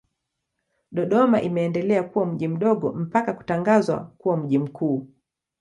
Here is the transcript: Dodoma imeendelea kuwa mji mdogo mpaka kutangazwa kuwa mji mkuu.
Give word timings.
Dodoma 0.91 1.41
imeendelea 1.41 2.03
kuwa 2.03 2.25
mji 2.25 2.47
mdogo 2.47 2.93
mpaka 2.93 3.33
kutangazwa 3.33 4.13
kuwa 4.17 4.37
mji 4.37 4.59
mkuu. 4.59 5.07